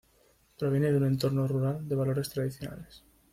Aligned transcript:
Proviene 0.57 0.89
de 0.91 0.97
un 0.97 1.03
entorno 1.05 1.47
rural 1.47 1.87
de 1.87 1.93
valores 1.93 2.27
tradicionales. 2.31 3.03